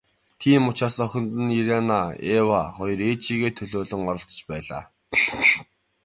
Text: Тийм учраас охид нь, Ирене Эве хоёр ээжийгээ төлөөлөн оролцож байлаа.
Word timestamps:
Тийм 0.39 0.63
учраас 0.69 0.95
охид 1.03 1.27
нь, 1.43 1.55
Ирене 1.59 2.01
Эве 2.37 2.61
хоёр 2.77 2.99
ээжийгээ 3.09 3.51
төлөөлөн 3.57 4.05
оролцож 4.11 4.41
байлаа. 4.49 4.83